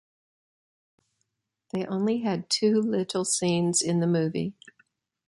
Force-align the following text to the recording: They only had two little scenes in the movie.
They 1.75 1.85
only 1.85 2.21
had 2.21 2.49
two 2.49 2.81
little 2.81 3.23
scenes 3.23 3.83
in 3.83 3.99
the 3.99 4.07
movie. 4.07 4.55